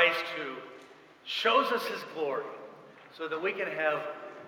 [0.00, 0.54] Christ who
[1.26, 2.44] shows us his glory
[3.14, 4.00] so that we can have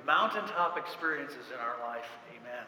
[0.07, 2.09] mountaintop experiences in our life.
[2.31, 2.65] Amen.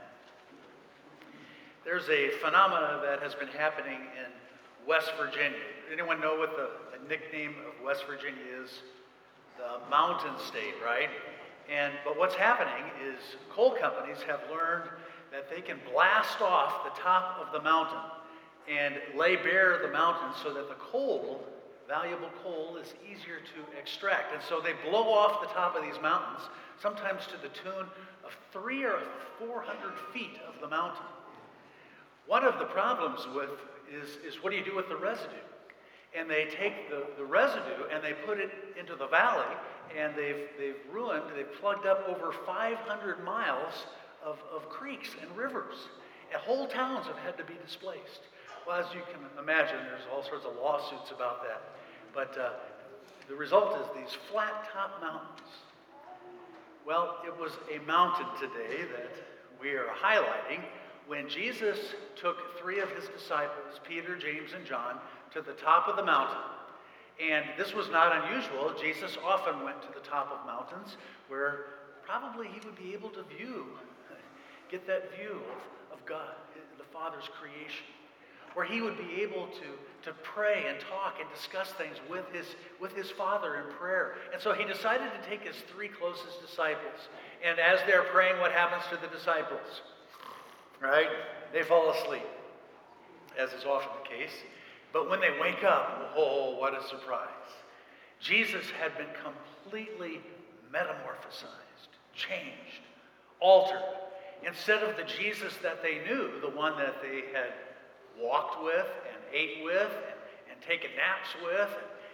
[1.83, 5.65] There's a phenomena that has been happening in West Virginia.
[5.91, 6.69] Anyone know what the,
[6.99, 8.69] the nickname of West Virginia is?
[9.57, 11.09] The mountain state, right?
[11.75, 14.91] And but what's happening is coal companies have learned
[15.33, 18.11] that they can blast off the top of the mountain
[18.69, 21.47] and lay bare the mountain so that the coal,
[21.89, 24.33] valuable coal, is easier to extract.
[24.35, 26.49] And so they blow off the top of these mountains,
[26.81, 27.87] sometimes to the tune
[28.25, 29.01] of three or
[29.39, 31.07] four hundred feet of the mountain.
[32.27, 33.51] One of the problems with
[33.93, 35.45] is, is what do you do with the residue?
[36.17, 39.53] And they take the, the residue and they put it into the valley,
[39.99, 43.87] and they've, they've ruined, they've plugged up over 500 miles
[44.25, 45.77] of, of creeks and rivers.
[46.33, 48.23] And whole towns have had to be displaced.
[48.67, 51.61] Well, as you can imagine, there's all sorts of lawsuits about that.
[52.15, 52.51] But uh,
[53.29, 55.49] the result is these flat top mountains.
[56.87, 59.11] Well, it was a mountain today that
[59.61, 60.63] we are highlighting
[61.07, 61.79] when Jesus
[62.17, 64.99] took three of his disciples, Peter, James, and John,
[65.33, 66.37] to the top of the mountain.
[67.21, 68.75] And this was not unusual.
[68.81, 70.97] Jesus often went to the top of mountains
[71.29, 71.67] where
[72.05, 73.65] probably he would be able to view,
[74.71, 75.41] get that view
[75.91, 76.35] of, of God,
[76.77, 77.87] the Father's creation,
[78.55, 82.47] where he would be able to, to pray and talk and discuss things with his,
[82.81, 84.15] with his Father in prayer.
[84.33, 87.09] And so he decided to take his three closest disciples.
[87.45, 89.83] And as they're praying, what happens to the disciples?
[90.85, 91.09] right?
[91.53, 92.27] They fall asleep,
[93.39, 94.33] as is often the case.
[94.93, 97.29] But when they wake up, oh, what a surprise.
[98.21, 100.21] Jesus had been completely
[100.73, 102.83] metamorphosized, changed,
[103.41, 103.83] altered.
[104.47, 107.53] Instead of the Jesus that they knew, the one that they had
[108.21, 110.19] walked with and ate with and,
[110.51, 111.71] and taken naps with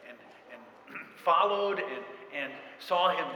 [0.08, 0.16] and,
[0.52, 3.26] and, and followed and, and saw him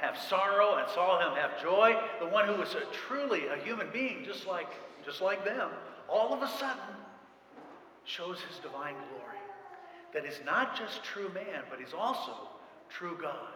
[0.00, 3.88] have sorrow and saw him have joy, the one who was a, truly a human
[3.92, 4.68] being, just like,
[5.04, 5.70] just like them,
[6.08, 6.94] all of a sudden
[8.04, 9.40] shows his divine glory.
[10.12, 12.32] That is not just true man, but he's also
[12.90, 13.54] true God.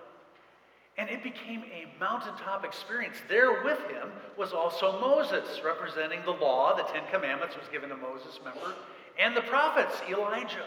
[0.99, 3.17] And it became a mountaintop experience.
[3.29, 6.77] There with him was also Moses, representing the law.
[6.77, 8.75] The Ten Commandments was given to Moses, remember?
[9.19, 10.67] And the prophets, Elijah.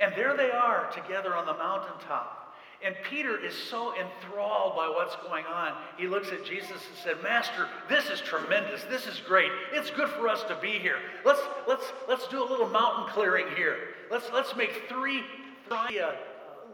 [0.00, 2.42] And there they are together on the mountaintop.
[2.84, 5.74] And Peter is so enthralled by what's going on.
[5.96, 8.82] He looks at Jesus and said, Master, this is tremendous.
[8.90, 9.52] This is great.
[9.72, 10.96] It's good for us to be here.
[11.24, 13.76] Let's, let's, let's do a little mountain clearing here.
[14.10, 15.22] Let's, let's make three,
[15.68, 16.12] three uh,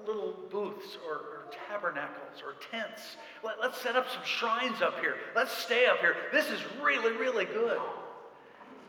[0.06, 1.37] little booths or, or
[1.68, 3.16] tabernacles or tents.
[3.42, 5.16] Let, let's set up some shrines up here.
[5.34, 6.16] Let's stay up here.
[6.32, 7.78] This is really, really good.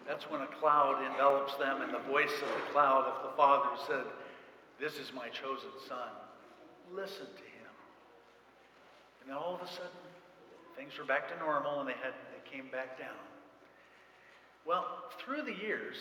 [0.08, 3.70] That's when a cloud envelops them, and the voice of the cloud of the Father
[3.88, 4.06] said,
[4.80, 6.10] This is my chosen Son
[6.94, 7.74] listen to him.
[9.22, 10.04] And then all of a sudden,
[10.76, 13.20] things were back to normal and they, had, they came back down.
[14.66, 14.86] Well,
[15.24, 15.96] through the years,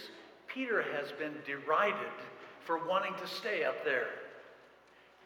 [0.47, 2.19] Peter has been derided
[2.65, 4.09] for wanting to stay up there.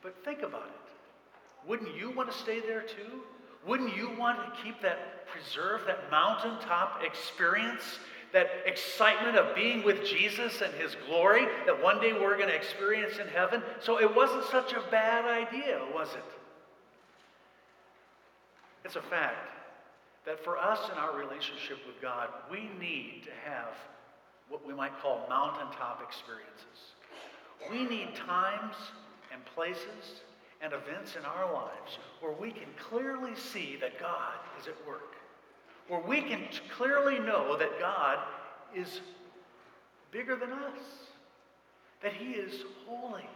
[0.03, 0.92] But think about it.
[1.67, 3.21] Wouldn't you want to stay there too?
[3.67, 7.99] Wouldn't you want to keep that, preserve that mountaintop experience
[8.33, 12.55] that excitement of being with Jesus and his glory that one day we're going to
[12.55, 13.63] experience in heaven.
[13.81, 16.25] So it wasn't such a bad idea, was it?
[18.85, 19.51] It's a fact
[20.27, 23.75] that for us in our relationship with God, we need to have
[24.49, 26.95] what we might call mountaintop experiences.
[27.71, 28.75] We need times
[29.33, 30.23] and places
[30.63, 35.17] and events in our lives where we can clearly see that God is at work
[35.89, 36.41] where we can
[36.77, 38.19] clearly know that God
[38.75, 39.01] is
[40.11, 40.81] bigger than us,
[42.03, 43.29] that He is holy,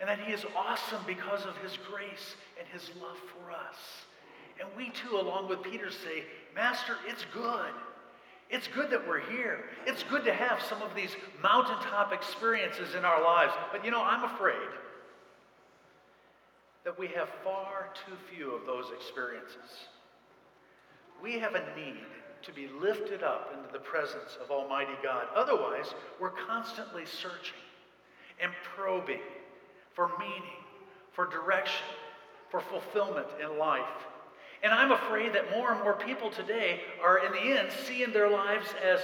[0.00, 3.76] and that He is awesome because of His grace and His love for us.
[4.58, 6.24] And we too, along with Peter, say,
[6.54, 7.72] Master, it's good.
[8.48, 9.64] It's good that we're here.
[9.86, 11.10] It's good to have some of these
[11.42, 13.52] mountaintop experiences in our lives.
[13.70, 14.56] But you know, I'm afraid
[16.86, 19.88] that we have far too few of those experiences
[21.22, 22.06] we have a need
[22.42, 25.26] to be lifted up into the presence of Almighty God.
[25.34, 27.58] Otherwise, we're constantly searching
[28.40, 29.20] and probing
[29.94, 30.62] for meaning,
[31.12, 31.86] for direction,
[32.50, 34.06] for fulfillment in life.
[34.62, 38.30] And I'm afraid that more and more people today are, in the end, seeing their
[38.30, 39.00] lives as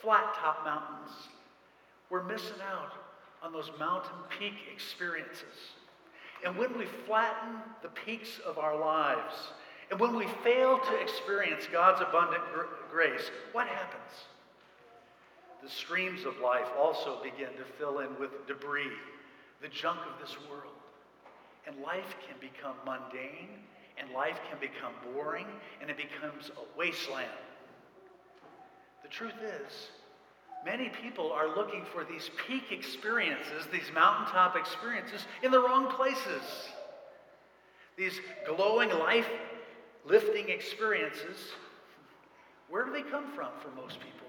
[0.00, 1.10] flat top mountains.
[2.08, 2.92] We're missing out
[3.42, 5.74] on those mountain peak experiences.
[6.44, 9.34] And when we flatten the peaks of our lives,
[9.90, 14.12] and when we fail to experience God's abundant gr- grace, what happens?
[15.62, 18.92] The streams of life also begin to fill in with debris,
[19.60, 20.72] the junk of this world.
[21.66, 23.50] and life can become mundane,
[23.98, 25.46] and life can become boring,
[25.82, 27.28] and it becomes a wasteland.
[29.02, 29.88] The truth is,
[30.64, 36.42] many people are looking for these peak experiences, these mountaintop experiences, in the wrong places.
[37.96, 39.28] These glowing, life
[40.04, 41.36] lifting experiences,
[42.68, 44.28] where do they come from for most people?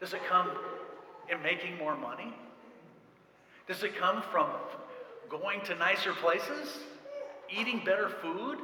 [0.00, 0.50] Does it come
[1.30, 2.34] in making more money?
[3.68, 4.50] Does it come from
[5.28, 6.80] going to nicer places?
[7.48, 8.58] Eating better food?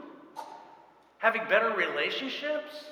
[1.18, 2.90] Having better relationships?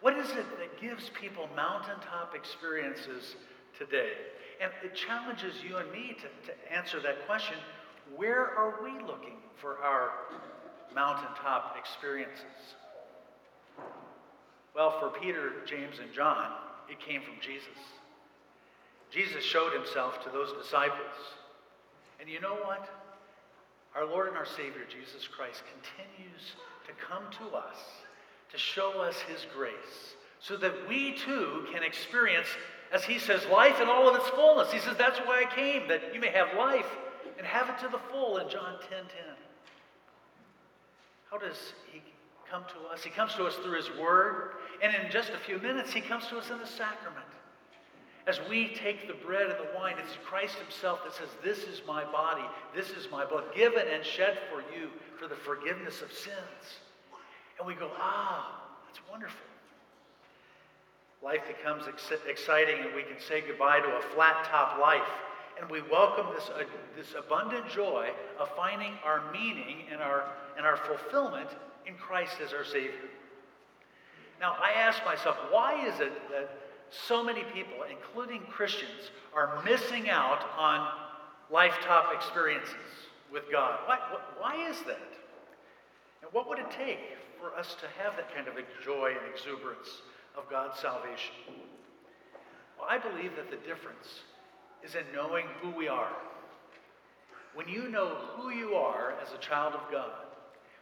[0.00, 3.36] What is it that gives people mountaintop experiences
[3.78, 4.12] today?
[4.60, 7.56] And it challenges you and me to, to answer that question
[8.16, 10.10] where are we looking for our
[10.94, 12.74] mountaintop experiences?
[14.74, 16.50] Well, for Peter, James, and John,
[16.88, 17.78] it came from Jesus.
[19.10, 21.14] Jesus showed himself to those disciples.
[22.20, 22.88] And you know what?
[23.94, 26.54] Our Lord and our Savior, Jesus Christ, continues
[26.86, 27.76] to come to us
[28.52, 32.46] to show us his grace so that we too can experience,
[32.92, 34.72] as he says, life in all of its fullness.
[34.72, 36.86] He says, That's why I came, that you may have life
[37.38, 39.08] and have it to the full in John 10 10.
[41.30, 42.02] How does he
[42.50, 43.04] come to us?
[43.04, 44.52] He comes to us through his word,
[44.82, 47.26] and in just a few minutes, he comes to us in the sacrament.
[48.26, 51.82] As we take the bread and the wine, it's Christ Himself that says, This is
[51.86, 52.44] my body,
[52.74, 56.80] this is my blood, given and shed for you for the forgiveness of sins.
[57.60, 59.46] And we go, Ah, that's wonderful.
[61.22, 65.02] Life becomes ex- exciting, and we can say goodbye to a flat top life.
[65.60, 66.64] And we welcome this, uh,
[66.96, 68.08] this abundant joy
[68.38, 70.24] of finding our meaning and our,
[70.56, 71.50] and our fulfillment
[71.86, 73.10] in Christ as our Savior.
[74.40, 76.50] Now, I ask myself, why is it that
[76.90, 80.88] so many people, including Christians, are missing out on
[81.50, 82.74] lifetime experiences
[83.32, 83.78] with God.
[83.86, 83.98] Why,
[84.38, 84.98] why is that?
[86.22, 86.98] And what would it take
[87.40, 88.54] for us to have that kind of
[88.84, 90.02] joy and exuberance
[90.36, 91.34] of God's salvation?
[92.78, 94.20] Well, I believe that the difference
[94.84, 96.12] is in knowing who we are.
[97.54, 100.10] When you know who you are as a child of God,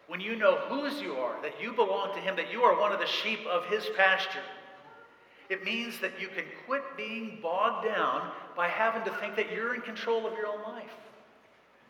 [0.06, 2.92] when you know whose you are, that you belong to Him, that you are one
[2.92, 4.44] of the sheep of His pasture,
[5.48, 9.74] it means that you can quit being bogged down by having to think that you're
[9.74, 10.90] in control of your own life.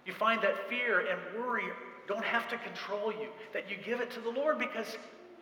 [0.06, 1.64] You find that fear and worry
[2.08, 4.96] don't have to control you, that you give it to the Lord because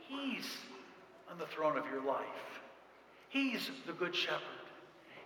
[0.08, 0.46] He's
[1.30, 2.24] on the throne of your life.
[3.28, 4.40] He's the Good Shepherd.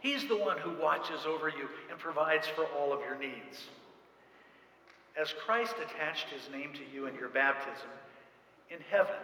[0.01, 3.65] He's the one who watches over you and provides for all of your needs.
[5.21, 7.89] As Christ attached his name to you in your baptism,
[8.71, 9.17] in heaven,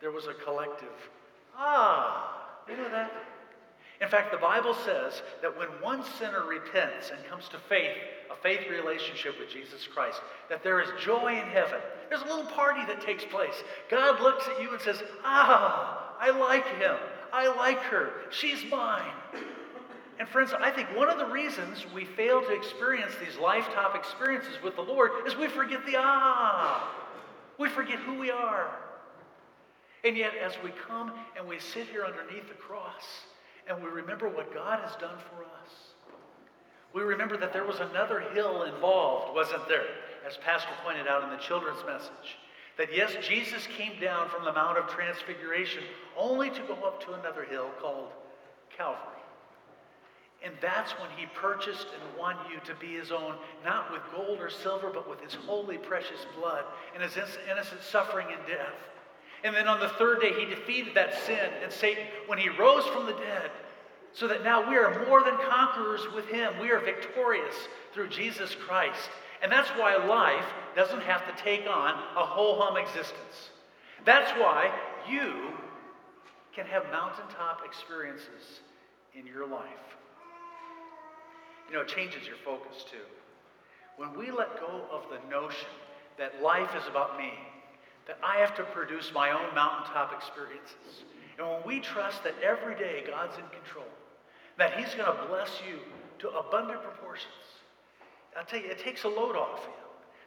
[0.00, 0.88] there was a collective,
[1.56, 3.12] ah, you know that?
[4.02, 7.96] In fact, the Bible says that when one sinner repents and comes to faith,
[8.32, 11.78] a faith relationship with Jesus Christ, that there is joy in heaven.
[12.08, 13.54] There's a little party that takes place.
[13.88, 16.96] God looks at you and says, Ah, I like him.
[17.32, 18.10] I like her.
[18.30, 19.12] She's mine.
[20.18, 24.56] And friends, I think one of the reasons we fail to experience these lifetime experiences
[24.64, 26.92] with the Lord is we forget the ah.
[27.56, 28.68] We forget who we are.
[30.04, 33.04] And yet, as we come and we sit here underneath the cross
[33.68, 35.70] and we remember what God has done for us,
[36.94, 39.86] we remember that there was another hill involved, wasn't there?
[40.26, 42.38] As Pastor pointed out in the children's message.
[42.78, 45.82] That yes, Jesus came down from the Mount of Transfiguration
[46.16, 48.10] only to go up to another hill called
[48.76, 49.12] Calvary.
[50.44, 54.40] And that's when he purchased and won you to be his own, not with gold
[54.40, 56.64] or silver, but with his holy, precious blood
[56.94, 57.16] and his
[57.50, 58.74] innocent suffering and death.
[59.44, 62.86] And then on the third day, he defeated that sin and Satan when he rose
[62.86, 63.50] from the dead,
[64.12, 66.52] so that now we are more than conquerors with him.
[66.60, 67.54] We are victorious
[67.92, 69.10] through Jesus Christ.
[69.42, 70.44] And that's why life
[70.76, 73.50] doesn't have to take on a whole hum existence.
[74.04, 74.72] That's why
[75.08, 75.52] you
[76.54, 78.60] can have mountaintop experiences
[79.14, 79.66] in your life.
[81.68, 82.98] You know, it changes your focus too.
[83.96, 85.68] When we let go of the notion
[86.18, 87.32] that life is about me,
[88.06, 91.04] that I have to produce my own mountaintop experiences.
[91.38, 93.86] And when we trust that every day God's in control,
[94.58, 95.78] that He's going to bless you
[96.20, 97.32] to abundant proportions,
[98.36, 99.72] I'll tell you, it takes a load off you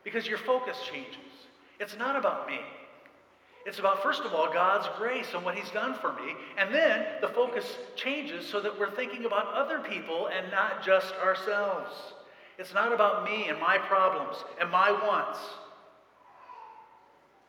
[0.03, 1.17] because your focus changes.
[1.79, 2.59] It's not about me.
[3.65, 6.33] It's about, first of all, God's grace and what He's done for me.
[6.57, 7.65] And then the focus
[7.95, 11.91] changes so that we're thinking about other people and not just ourselves.
[12.59, 15.39] It's not about me and my problems and my wants.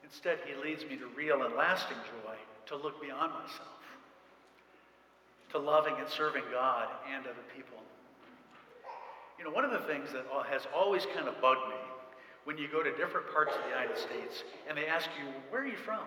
[0.07, 2.35] Instead, he leads me to real and lasting joy,
[2.67, 3.83] to look beyond myself,
[5.51, 7.79] to loving and serving God and other people.
[9.39, 11.77] You know, one of the things that has always kind of bugged me
[12.45, 15.63] when you go to different parts of the United States and they ask you, where
[15.63, 16.01] are you from?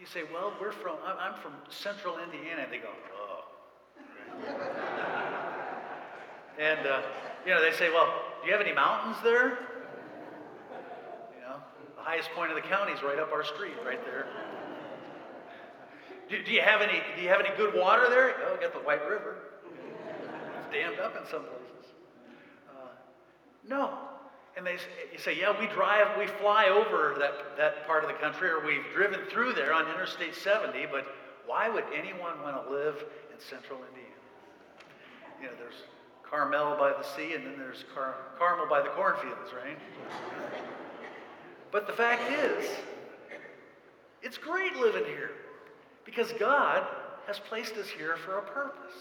[0.00, 2.62] You say, well, we're from, I'm from central Indiana.
[2.62, 3.44] And they go, oh.
[6.60, 7.02] and, uh,
[7.44, 9.58] you know, they say, well, do you have any mountains there?
[12.06, 14.28] Highest point of the county is right up our street, right there.
[16.30, 18.32] Do, do, you have any, do you have any good water there?
[18.46, 19.38] Oh, got the White River.
[19.66, 21.90] It's dammed up in some places.
[22.70, 22.94] Uh,
[23.68, 23.98] no.
[24.56, 24.78] And they
[25.12, 28.64] you say, yeah, we drive, we fly over that, that part of the country, or
[28.64, 31.06] we've driven through there on Interstate 70, but
[31.44, 34.14] why would anyone want to live in central Indiana?
[35.42, 35.82] You know, there's
[36.22, 39.78] Carmel by the sea, and then there's Car- Carmel by the cornfields, right?
[41.72, 42.68] But the fact is,
[44.22, 45.30] it's great living here.
[46.04, 46.86] Because God
[47.26, 48.94] has placed us here for a purpose.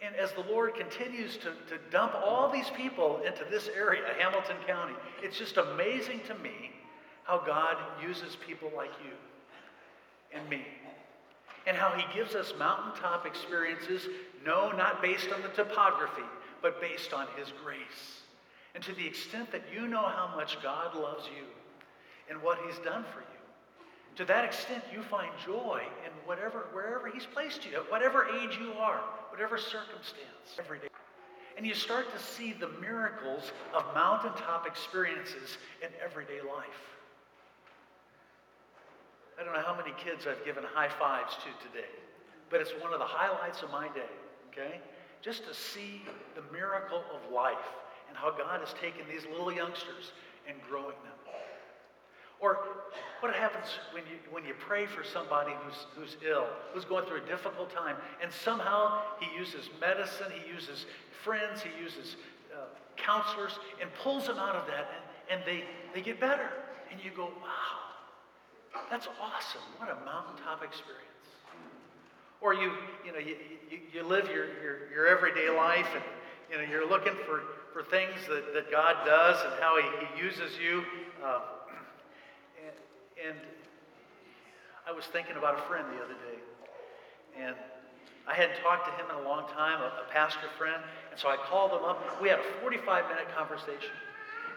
[0.00, 4.56] And as the Lord continues to, to dump all these people into this area, Hamilton
[4.66, 6.72] County, it's just amazing to me
[7.24, 10.62] how God uses people like you and me.
[11.66, 14.06] And how he gives us mountaintop experiences,
[14.44, 16.22] no, not based on the topography,
[16.60, 18.20] but based on his grace.
[18.74, 21.44] And to the extent that you know how much God loves you
[22.30, 23.34] and what he's done for you,
[24.16, 28.58] to that extent, you find joy in whatever, wherever He's placed you, at whatever age
[28.60, 29.00] you are,
[29.30, 30.88] whatever circumstance, every day.
[31.56, 36.82] And you start to see the miracles of mountaintop experiences in everyday life.
[39.40, 41.90] I don't know how many kids I've given high fives to today,
[42.50, 44.12] but it's one of the highlights of my day,
[44.52, 44.80] okay?
[45.22, 46.02] Just to see
[46.36, 47.66] the miracle of life
[48.08, 50.12] and how God has taken these little youngsters
[50.46, 51.23] and growing them.
[52.44, 52.58] Or
[53.20, 57.22] what happens when you, when you pray for somebody who's, who's ill, who's going through
[57.24, 60.84] a difficult time, and somehow he uses medicine, he uses
[61.24, 62.16] friends, he uses
[62.52, 62.66] uh,
[62.98, 64.90] counselors, and pulls them out of that,
[65.30, 66.50] and, and they, they get better.
[66.92, 69.62] And you go, wow, that's awesome.
[69.78, 71.00] What a mountaintop experience.
[72.42, 72.72] Or you,
[73.06, 73.36] you know, you,
[73.70, 76.04] you, you live your, your, your everyday life and
[76.50, 77.40] you know, you're looking for,
[77.72, 80.84] for things that, that God does and how He, he uses you.
[81.24, 81.40] Uh,
[83.26, 83.38] and
[84.86, 86.38] I was thinking about a friend the other day.
[87.40, 87.56] And
[88.28, 90.82] I hadn't talked to him in a long time, a, a pastor friend.
[91.10, 92.20] And so I called him up.
[92.20, 93.96] We had a 45 minute conversation.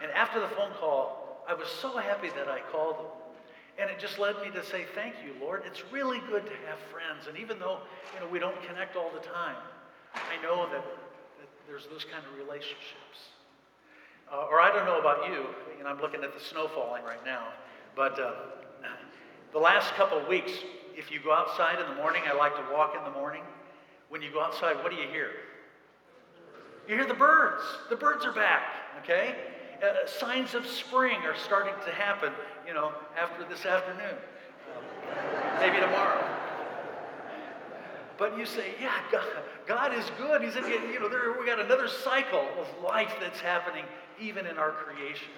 [0.02, 3.10] And after the phone call, I was so happy that I called him.
[3.78, 5.62] And it just led me to say, Thank you, Lord.
[5.64, 7.26] It's really good to have friends.
[7.26, 7.78] And even though
[8.14, 9.56] you know, we don't connect all the time,
[10.14, 13.32] I know that, that there's those kind of relationships.
[14.30, 15.46] Uh, or I don't know about you,
[15.78, 17.48] and I'm looking at the snow falling right now.
[17.96, 18.32] But uh,
[19.52, 20.52] the last couple of weeks,
[20.96, 23.42] if you go outside in the morning, I like to walk in the morning.
[24.08, 25.30] When you go outside, what do you hear?
[26.88, 27.62] You hear the birds.
[27.90, 28.62] The birds are back,
[29.02, 29.34] okay?
[29.82, 32.32] Uh, signs of spring are starting to happen,
[32.66, 34.16] you know, after this afternoon,
[34.74, 34.84] um,
[35.60, 36.24] maybe tomorrow.
[38.18, 39.26] But you say, yeah, God,
[39.66, 40.42] God is good.
[40.42, 43.84] He's in, you know, there, we got another cycle of life that's happening
[44.20, 45.28] even in our creation.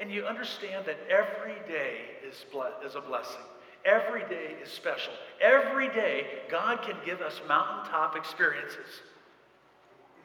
[0.00, 2.44] And you understand that every day is,
[2.84, 3.40] is a blessing.
[3.84, 5.12] Every day is special.
[5.40, 9.00] Every day, God can give us mountaintop experiences,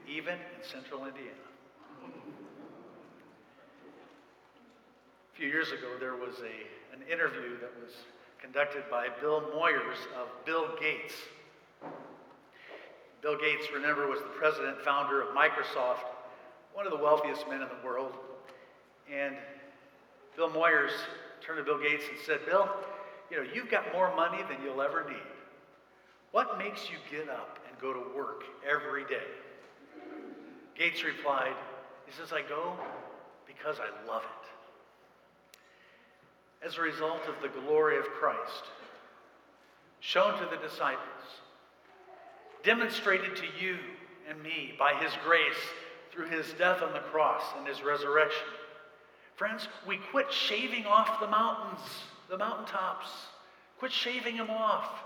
[0.10, 1.30] even in central Indiana.
[5.34, 7.94] A few years ago, there was a, an interview that was
[8.42, 11.14] conducted by Bill Moyers of Bill Gates.
[13.22, 16.10] Bill Gates, remember, was the president founder of Microsoft,
[16.74, 18.14] one of the wealthiest men in the world.
[19.12, 19.36] And
[20.36, 20.92] Bill Moyers
[21.42, 22.70] turned to Bill Gates and said, Bill,
[23.30, 25.18] you know, you've got more money than you'll ever need.
[26.32, 29.28] What makes you get up and go to work every day?
[30.78, 31.54] Gates replied,
[32.06, 32.74] he says, I go
[33.46, 34.48] because I love it.
[36.66, 38.64] As a result of the glory of Christ,
[40.00, 41.00] shown to the disciples,
[42.64, 43.78] demonstrated to you
[44.30, 45.54] and me by his grace
[46.12, 48.48] through his death on the cross and his resurrection,
[49.42, 51.82] Friends, we quit shaving off the mountains,
[52.30, 53.08] the mountaintops.
[53.80, 55.02] Quit shaving them off.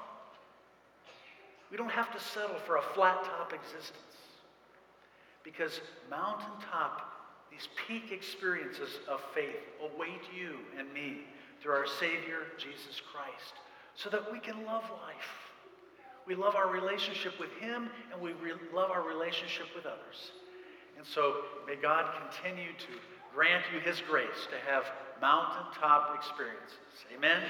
[1.72, 3.96] We don't have to settle for a flat top existence.
[5.46, 7.14] Because mountaintop,
[7.50, 11.20] these peak experiences of faith await you and me
[11.62, 13.54] through our Savior, Jesus Christ,
[13.96, 15.32] so that we can love life.
[16.28, 20.32] We love our relationship with Him and we re- love our relationship with others.
[20.98, 24.86] And so may God continue to grant you his grace to have
[25.20, 26.80] mountaintop experiences.
[27.16, 27.44] Amen?